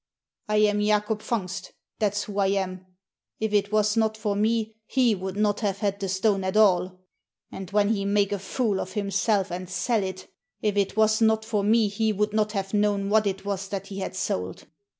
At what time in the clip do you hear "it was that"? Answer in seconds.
13.27-13.85